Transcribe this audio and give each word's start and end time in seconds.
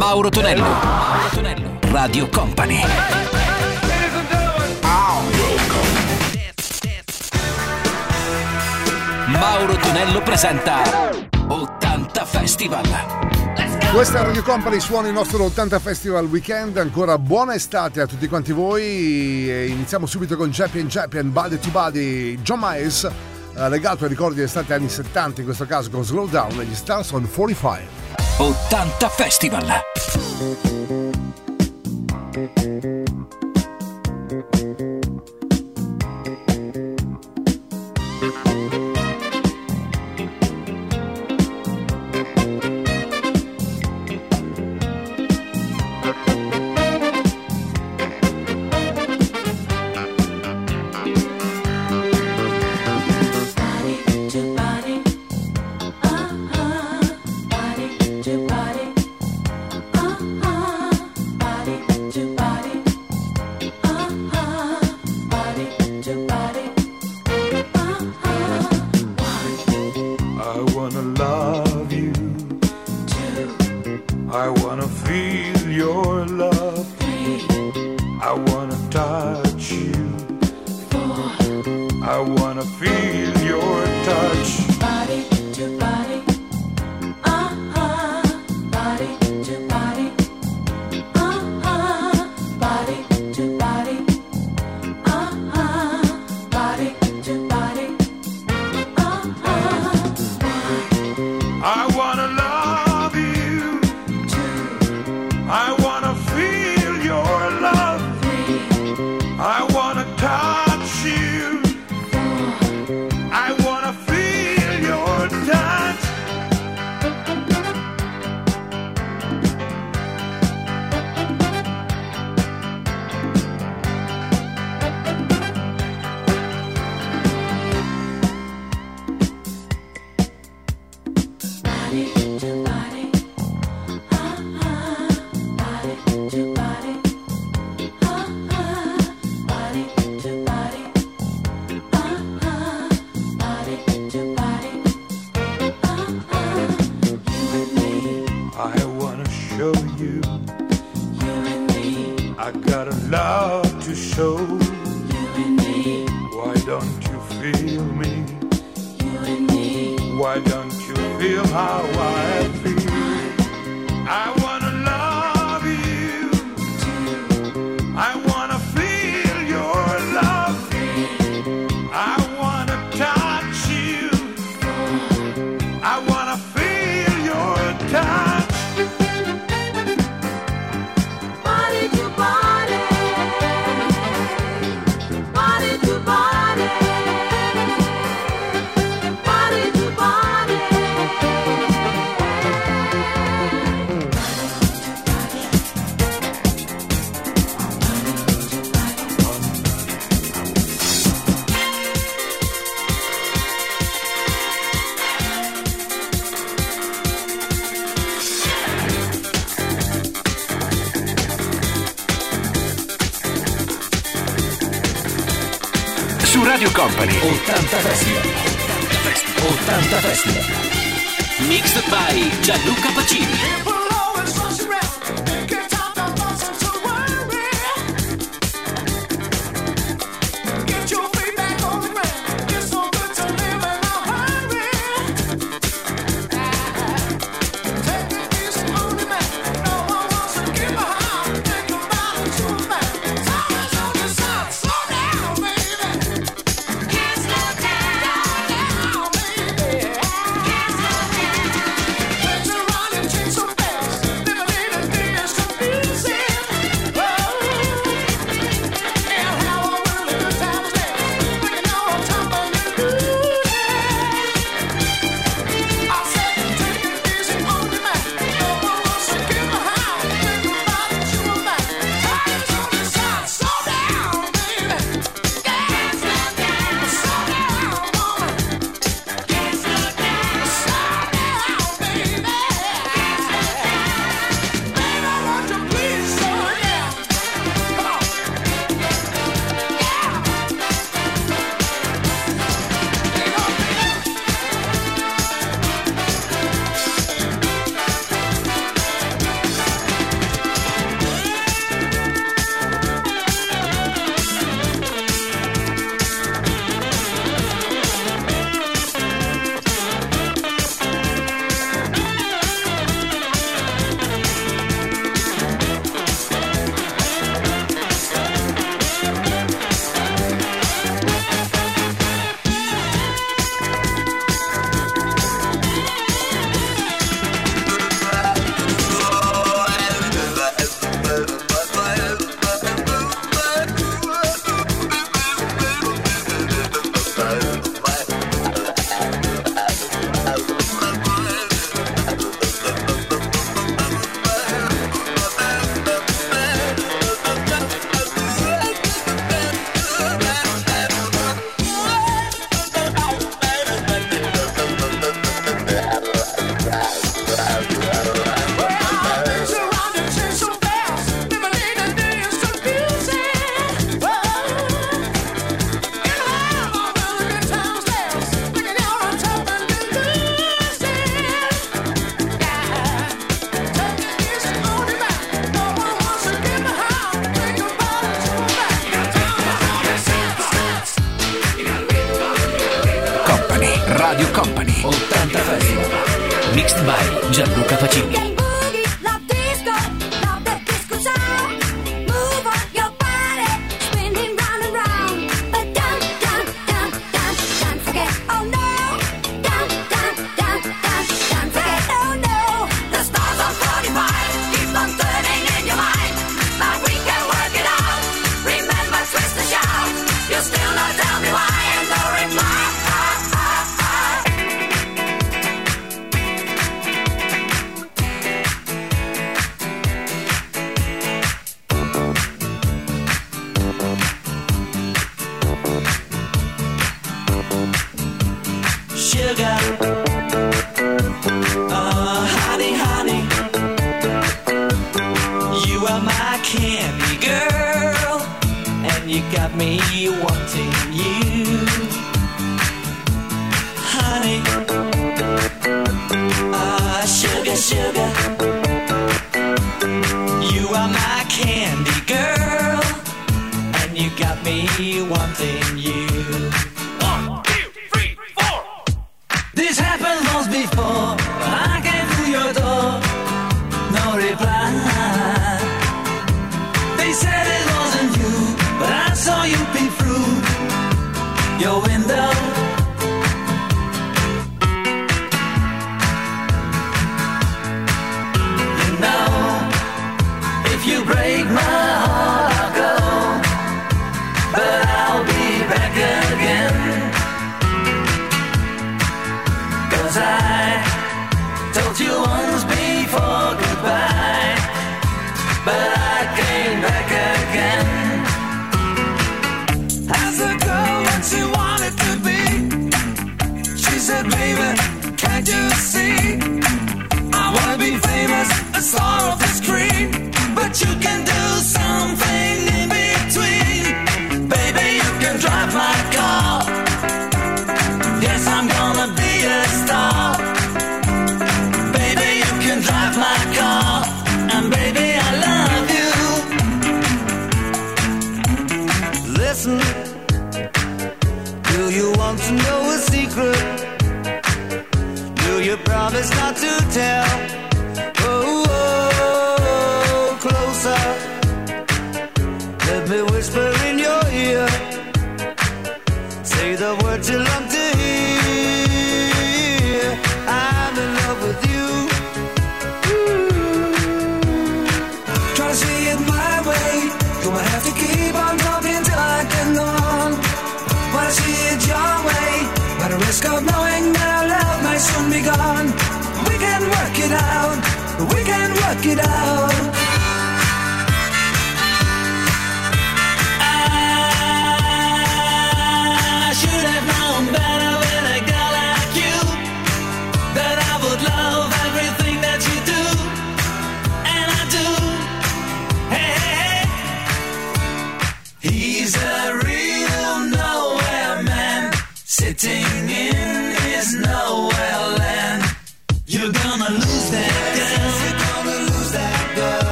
Mauro 0.00 0.30
Tonello. 0.30 0.62
Mauro 0.62 1.28
Tonello. 1.30 1.78
Radio 1.90 2.26
Company. 2.30 2.80
Mauro 9.26 9.76
Tonello 9.76 10.22
presenta 10.22 11.10
80 11.46 12.24
Festival. 12.24 12.88
Questa 13.92 14.20
è 14.20 14.22
Radio 14.22 14.42
Company, 14.42 14.80
suona 14.80 15.08
il 15.08 15.12
nostro 15.12 15.44
80 15.44 15.78
Festival 15.78 16.24
Weekend, 16.24 16.78
ancora 16.78 17.18
buona 17.18 17.52
estate 17.52 18.00
a 18.00 18.06
tutti 18.06 18.26
quanti 18.26 18.52
voi 18.52 19.50
e 19.50 19.66
iniziamo 19.66 20.06
subito 20.06 20.34
con 20.38 20.48
Japan 20.48 20.88
Japan, 20.88 21.30
Body 21.30 21.58
to 21.58 21.68
Body, 21.68 22.40
John 22.40 22.60
Miles, 22.62 23.04
eh, 23.04 23.68
legato 23.68 24.04
ai 24.04 24.08
ricordi 24.08 24.36
dell'estate 24.36 24.72
anni 24.72 24.88
70, 24.88 25.40
in 25.40 25.46
questo 25.46 25.66
caso 25.66 25.90
con 25.90 26.02
Slowdown 26.04 26.58
e 26.58 26.64
gli 26.64 26.74
Stars 26.74 27.10
on 27.10 27.28
45. 27.30 28.09
80 28.40 29.10
Festival. 29.10 29.64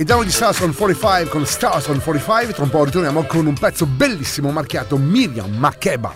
e 0.00 0.04
Down 0.04 0.24
di 0.24 0.30
Stars 0.30 0.60
on 0.60 0.74
45 0.74 1.28
con 1.28 1.44
Stars 1.44 1.88
on 1.88 2.00
45. 2.00 2.54
Tra 2.54 2.62
un 2.62 2.70
po' 2.70 2.84
ritorniamo 2.84 3.24
con 3.24 3.44
un 3.44 3.52
pezzo 3.52 3.84
bellissimo 3.84 4.50
marchiato 4.50 4.96
Miriam 4.96 5.50
Makeba. 5.50 6.14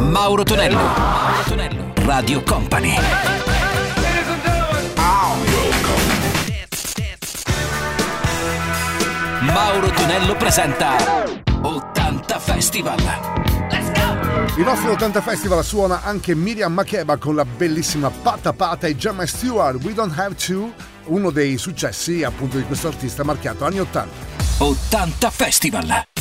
Mauro 0.00 0.44
Tonello, 0.44 0.78
Mauro 0.78 1.42
Tonello, 1.46 1.92
Radio 2.06 2.42
Company. 2.42 2.94
Mauro 9.40 9.90
Tonello 9.90 10.36
presenta 10.36 10.96
80 11.60 12.38
Festival. 12.38 12.98
Il 14.56 14.64
nostro 14.64 14.92
80 14.92 15.20
Festival 15.20 15.62
suona 15.62 16.02
anche 16.02 16.34
Miriam 16.34 16.72
Makeba 16.72 17.18
con 17.18 17.34
la 17.34 17.44
bellissima 17.44 18.10
Pata 18.10 18.54
Pata 18.54 18.86
e 18.86 18.96
Gemma 18.96 19.26
Stewart, 19.26 19.84
We 19.84 19.92
Don't 19.92 20.18
Have 20.18 20.34
To 20.46 20.96
uno 21.08 21.30
dei 21.30 21.58
successi 21.58 22.22
appunto 22.22 22.56
di 22.56 22.64
questo 22.64 22.88
artista 22.88 23.24
marchiato 23.24 23.64
anni 23.64 23.80
80. 23.80 24.26
80 24.58 25.30
Festival! 25.30 26.17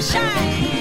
shine. 0.00 0.77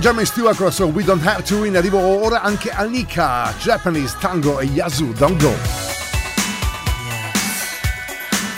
Jam 0.00 0.24
Stewart 0.24 0.56
con 0.56 0.66
la 0.66 0.72
sua 0.72 0.86
We 0.86 1.04
Don't 1.04 1.22
Have 1.22 1.42
To 1.42 1.64
in 1.64 1.76
arrivo 1.76 1.98
ora 1.98 2.40
anche 2.40 2.70
Anika, 2.70 3.52
Japanese 3.58 4.16
Tango 4.18 4.58
e 4.58 4.64
Yazoo 4.64 5.12
Don't 5.12 5.38
Go. 5.38 5.50
Yes. 5.50 5.60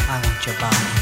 I 0.09 0.21
want 0.23 0.47
your 0.47 0.57
body. 0.61 1.02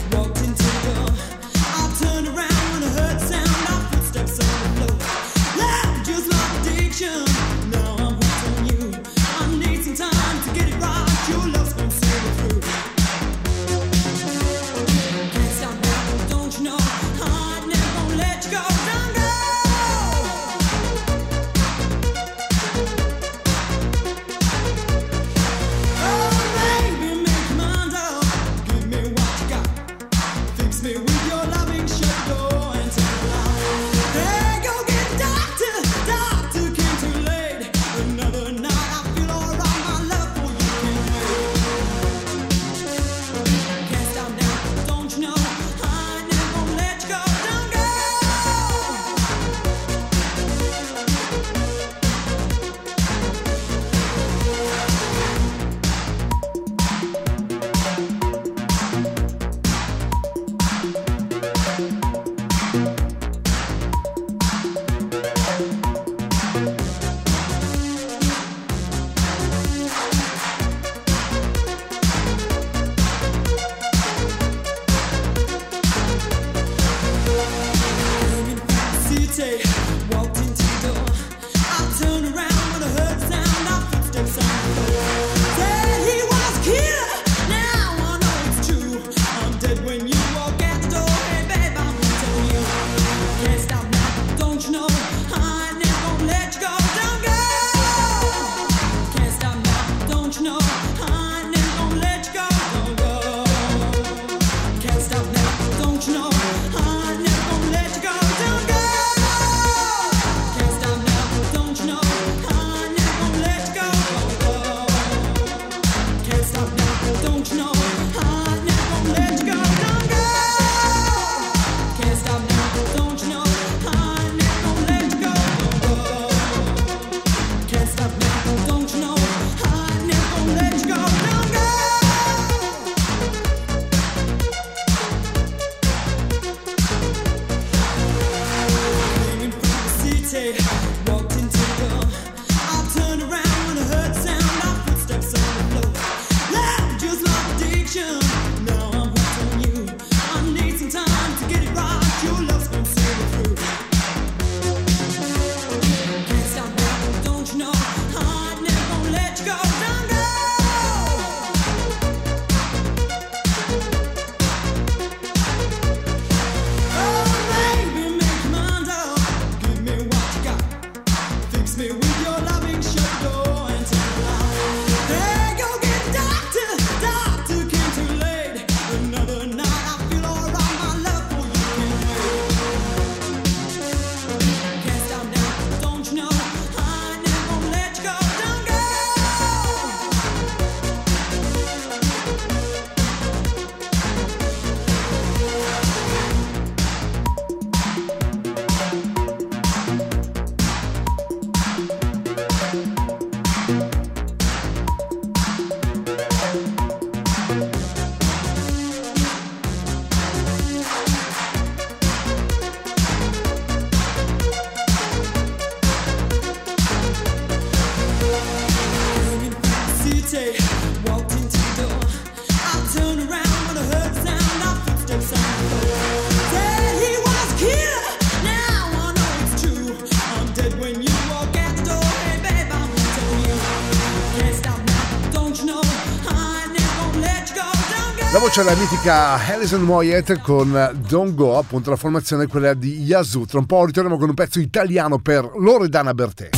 C'è 238.61 238.67
la 238.67 238.75
mitica 238.75 239.33
Alison 239.47 239.81
Moyet 239.81 240.39
con 240.41 240.91
Don't 241.07 241.33
Go, 241.33 241.57
appunto 241.57 241.89
la 241.89 241.95
formazione 241.95 242.43
è 242.43 242.47
quella 242.47 242.75
di 242.75 243.01
Yazoo. 243.01 243.45
Tra 243.45 243.57
un 243.57 243.65
po' 243.65 243.85
ritorniamo 243.85 244.19
con 244.19 244.29
un 244.29 244.35
pezzo 244.35 244.59
italiano 244.59 245.17
per 245.17 245.49
Loredana 245.55 246.13
Bertè. 246.13 246.49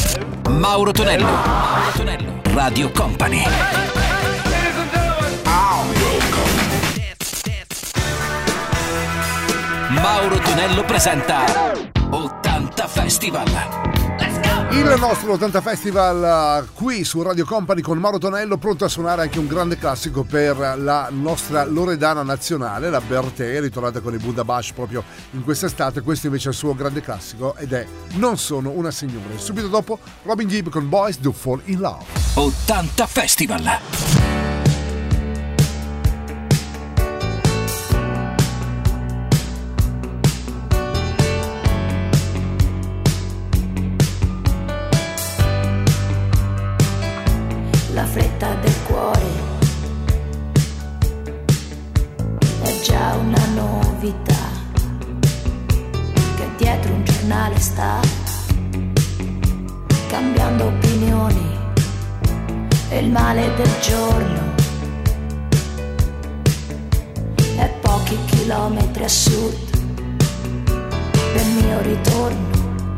Mauro 0.50 0.92
Tonello. 0.92 1.24
Mauro 1.24 1.92
Tonello. 1.96 2.42
Radio 2.54 2.92
Company. 2.92 3.44
Mauro 9.90 10.40
Tonello 10.40 10.84
presenta 10.84 11.46
80 12.10 12.88
Festival. 12.88 14.03
Il 14.74 14.96
nostro 15.00 15.34
80 15.34 15.62
Festival 15.62 16.64
uh, 16.64 16.74
qui 16.74 17.04
su 17.04 17.22
Radio 17.22 17.46
Company 17.46 17.82
con 17.82 18.00
Mauro 18.00 18.18
Tonello 18.18 18.58
pronto 18.58 18.86
a 18.86 18.88
suonare 18.88 19.22
anche 19.22 19.38
un 19.38 19.46
grande 19.46 19.78
classico 19.78 20.24
per 20.24 20.58
la 20.80 21.10
nostra 21.12 21.64
Loredana 21.64 22.24
nazionale, 22.24 22.90
la 22.90 23.00
Bertè, 23.00 23.62
ritornata 23.62 24.00
con 24.00 24.16
i 24.16 24.18
Buddha 24.18 24.44
Bash 24.44 24.72
proprio 24.72 25.04
in 25.32 25.44
quest'estate, 25.44 26.02
questo 26.02 26.26
invece 26.26 26.48
è 26.48 26.52
il 26.52 26.58
suo 26.58 26.74
grande 26.74 27.02
classico 27.02 27.56
ed 27.56 27.72
è 27.72 27.86
Non 28.14 28.40
sono 28.40 28.72
una 28.72 28.90
signora. 28.90 29.38
Subito 29.38 29.68
dopo 29.68 30.00
Robin 30.24 30.48
Gibb 30.48 30.70
con 30.70 30.90
Boys 30.90 31.20
Do 31.20 31.34
Fall 31.34 31.62
in 31.66 31.80
Love. 31.80 32.06
80 32.34 33.06
Festival. 33.06 34.43
Giorno 63.84 64.56
è 67.58 67.70
pochi 67.82 68.18
chilometri 68.28 69.04
a 69.04 69.10
sud 69.10 69.54
del 71.34 71.48
mio 71.62 71.82
ritorno 71.82 72.98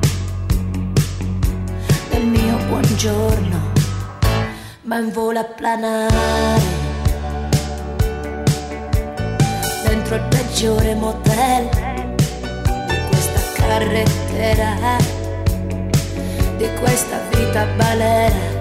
del 2.11 2.25
mio 2.27 2.57
buongiorno 2.67 3.71
ma 4.83 4.99
in 4.99 5.11
volo 5.11 5.39
a 5.39 5.43
planare 5.43 6.61
dentro 9.87 10.15
il 10.15 10.23
peggiore 10.29 10.93
motel 10.93 11.67
di 12.87 12.95
questa 13.09 13.39
carrettera, 13.55 14.97
di 16.57 16.69
questa 16.79 17.19
vita 17.31 17.65
balera. 17.75 18.54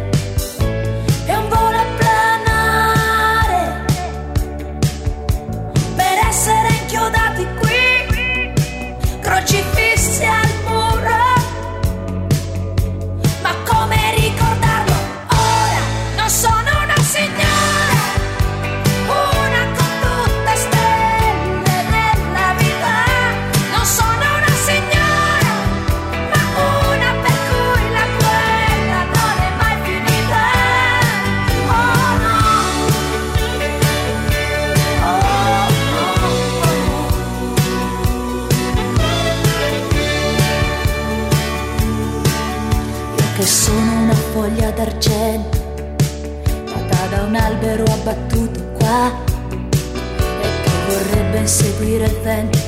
Inseguire 51.84 52.06
il 52.06 52.18
vento 52.22 52.58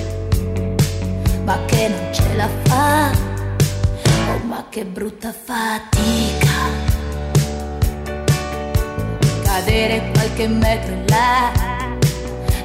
ma 1.44 1.59
che 1.64 1.88
non 1.88 2.12
ce 2.12 2.35
la 2.35 2.48
fa 2.64 3.11
oh 4.31 4.44
ma 4.44 4.66
che 4.68 4.85
brutta 4.85 5.33
fatica. 5.33 6.55
Cadere 9.42 10.11
qualche 10.12 10.48
metro 10.48 10.92
in 10.92 11.05
là 11.07 11.50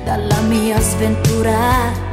dalla 0.03 0.41
mia 0.41 0.79
sventura 0.79 2.09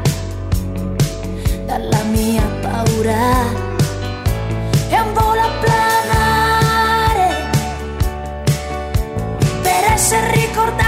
dalla 1.67 2.03
mia 2.05 2.43
paura. 2.61 3.67
È 4.89 4.99
un 4.99 5.13
volo 5.15 5.41
a 5.41 5.51
planare 5.61 7.51
per 9.63 9.93
essere 9.93 10.31
ricordati 10.33 10.88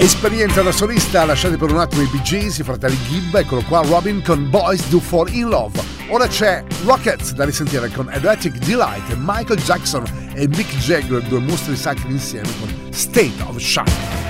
Esperienza 0.00 0.62
da 0.62 0.72
solista, 0.72 1.26
lasciate 1.26 1.58
per 1.58 1.70
un 1.70 1.78
attimo 1.78 2.00
i 2.00 2.06
Bee 2.06 2.22
Gees, 2.22 2.56
i 2.56 2.62
fratelli 2.62 2.96
Gibb, 3.06 3.34
eccolo 3.34 3.62
qua 3.68 3.82
Robin 3.82 4.22
con 4.22 4.48
Boys 4.48 4.88
Do 4.88 4.98
Fall 4.98 5.28
In 5.28 5.50
Love. 5.50 5.78
Ora 6.08 6.26
c'è 6.26 6.64
Rockets 6.84 7.34
da 7.34 7.44
risentire 7.44 7.90
con 7.90 8.10
Electric 8.10 8.56
Delight, 8.64 9.14
Michael 9.18 9.60
Jackson 9.60 10.02
e 10.32 10.48
Mick 10.48 10.74
Jagger, 10.78 11.20
due 11.24 11.40
mostri 11.40 11.76
sacri 11.76 12.10
insieme 12.12 12.48
con 12.60 12.74
State 12.90 13.42
of 13.42 13.58
Shine. 13.58 14.29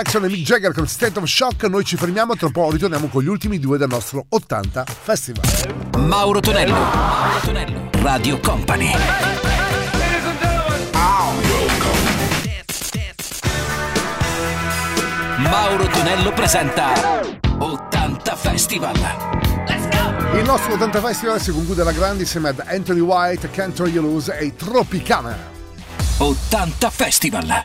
Jackson 0.00 0.24
e 0.24 0.28
Mick 0.28 0.46
Jagger 0.46 0.72
con 0.72 0.86
State 0.88 1.18
of 1.18 1.26
Shock. 1.26 1.64
Noi 1.64 1.84
ci 1.84 1.94
fermiamo, 1.94 2.34
tra 2.34 2.46
un 2.46 2.52
po' 2.52 2.70
ritorniamo 2.70 3.08
con 3.08 3.22
gli 3.22 3.26
ultimi 3.26 3.58
due 3.58 3.76
del 3.76 3.88
nostro 3.88 4.24
80 4.30 4.84
Festival. 4.86 5.44
Mauro 5.98 6.40
Tonello, 6.40 6.72
Mauro 6.72 7.40
Tonello, 7.42 7.90
Radio 8.00 8.40
Company. 8.40 8.92
Mauro 15.36 15.86
Tonello 15.88 16.32
presenta 16.32 17.20
80 17.58 18.36
Festival. 18.36 18.94
Let's 19.66 19.86
go! 19.90 20.38
Il 20.38 20.44
nostro 20.44 20.72
80 20.72 21.00
Festival 21.02 21.38
si 21.38 21.50
conclude 21.50 21.82
alla 21.82 21.92
grande 21.92 22.22
insieme 22.22 22.48
ad 22.48 22.64
Anthony 22.66 23.00
White, 23.00 23.50
Cantor 23.50 23.88
Yellows 23.88 24.28
e 24.28 24.56
Tropicana. 24.56 25.36
80 26.16 26.88
Festival. 26.88 27.64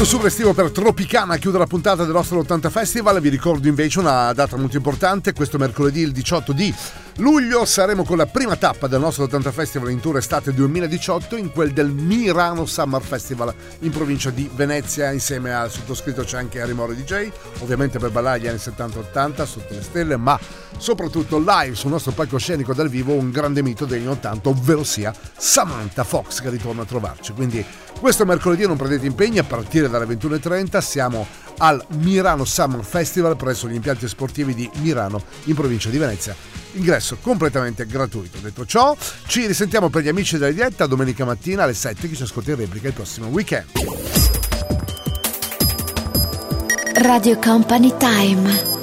Detto 0.00 0.12
super 0.30 0.54
per 0.54 0.70
Tropicana 0.70 1.36
chiude 1.36 1.58
la 1.58 1.66
puntata 1.66 2.04
del 2.04 2.14
nostro 2.14 2.38
80 2.38 2.70
Festival. 2.70 3.20
Vi 3.20 3.28
ricordo 3.28 3.68
invece 3.68 3.98
una 3.98 4.32
data 4.32 4.56
molto 4.56 4.78
importante. 4.78 5.34
Questo 5.34 5.58
mercoledì, 5.58 6.00
il 6.00 6.12
18 6.12 6.54
di 6.54 6.74
luglio, 7.20 7.64
saremo 7.64 8.04
con 8.04 8.16
la 8.16 8.26
prima 8.26 8.56
tappa 8.56 8.86
del 8.86 8.98
nostro 8.98 9.24
80 9.24 9.52
Festival 9.52 9.90
in 9.90 10.00
tour 10.00 10.16
estate 10.16 10.52
2018 10.52 11.36
in 11.36 11.50
quel 11.52 11.72
del 11.72 11.90
Mirano 11.90 12.66
Summer 12.66 13.02
Festival 13.02 13.54
in 13.80 13.90
provincia 13.90 14.30
di 14.30 14.50
Venezia. 14.52 15.12
Insieme 15.12 15.52
al 15.52 15.70
sottoscritto 15.70 16.24
c'è 16.24 16.38
anche 16.38 16.60
Harry 16.60 16.72
Moro 16.72 16.92
DJ, 16.92 17.30
ovviamente 17.60 17.98
per 17.98 18.10
ballare 18.10 18.40
gli 18.40 18.46
anni 18.48 18.58
70-80 18.58 19.44
sotto 19.44 19.74
le 19.74 19.82
stelle, 19.82 20.16
ma 20.16 20.38
soprattutto 20.76 21.38
live 21.38 21.74
sul 21.74 21.90
nostro 21.90 22.12
palcoscenico 22.12 22.72
dal 22.72 22.88
vivo 22.88 23.12
un 23.12 23.30
grande 23.30 23.62
mito 23.62 23.84
degli 23.84 24.00
anni 24.00 24.12
80, 24.12 24.48
ovvero 24.48 24.82
sia 24.82 25.12
Samantha 25.36 26.04
Fox 26.04 26.40
che 26.40 26.48
ritorna 26.48 26.82
a 26.82 26.86
trovarci. 26.86 27.32
Quindi 27.32 27.64
questo 28.00 28.24
mercoledì 28.24 28.66
non 28.66 28.78
prendete 28.78 29.06
impegni, 29.06 29.38
a 29.38 29.44
partire 29.44 29.88
dalle 29.88 30.06
21.30 30.06 30.78
siamo 30.78 31.26
al 31.60 31.84
Mirano 31.98 32.44
Summer 32.44 32.84
Festival 32.84 33.36
presso 33.36 33.68
gli 33.68 33.74
impianti 33.74 34.08
sportivi 34.08 34.54
di 34.54 34.68
Mirano 34.80 35.22
in 35.44 35.54
provincia 35.54 35.88
di 35.88 35.98
Venezia. 35.98 36.34
Ingresso 36.72 37.18
completamente 37.20 37.86
gratuito. 37.86 38.38
Detto 38.38 38.64
ciò, 38.64 38.96
ci 39.26 39.46
risentiamo 39.46 39.88
per 39.88 40.02
gli 40.02 40.08
amici 40.08 40.38
della 40.38 40.52
diretta 40.52 40.86
domenica 40.86 41.24
mattina 41.24 41.64
alle 41.64 41.74
7 41.74 42.08
che 42.08 42.14
ci 42.14 42.22
ascolta 42.22 42.50
in 42.50 42.56
replica 42.56 42.88
il 42.88 42.94
prossimo 42.94 43.28
weekend. 43.28 43.66
Radio 46.94 47.38
Company 47.38 47.94
Time. 47.96 48.79